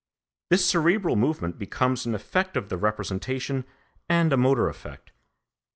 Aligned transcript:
This 0.49 0.65
cerebral 0.65 1.15
movement 1.15 1.59
becomes 1.59 2.07
an 2.07 2.15
effect 2.15 2.57
of 2.57 2.69
the 2.69 2.77
representation 2.79 3.65
and 4.09 4.33
a 4.33 4.35
motor 4.37 4.67
effect. 4.67 5.11